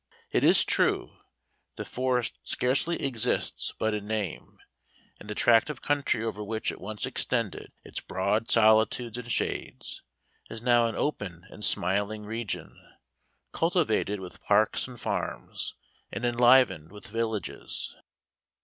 It 0.31 0.43
is 0.43 0.65
true, 0.65 1.17
the 1.75 1.85
forest 1.85 2.39
scarcely 2.43 3.03
exists 3.03 3.71
but 3.77 3.93
in 3.93 4.07
name, 4.07 4.57
and 5.19 5.29
the 5.29 5.35
tract 5.35 5.69
of 5.69 5.83
country 5.83 6.23
over 6.23 6.43
which 6.43 6.71
it 6.71 6.81
once 6.81 7.05
extended 7.05 7.71
its 7.83 7.99
broad 7.99 8.49
solitudes 8.49 9.19
and 9.19 9.31
shades, 9.31 10.01
is 10.49 10.63
now 10.63 10.87
an 10.87 10.95
open 10.95 11.45
and 11.51 11.63
smiling 11.63 12.23
region, 12.25 12.75
cultivated 13.51 14.19
with 14.19 14.41
parks 14.41 14.87
and 14.87 14.99
farms, 14.99 15.75
and 16.11 16.25
enlivened 16.25 16.91
with 16.91 17.05
villages. 17.05 17.95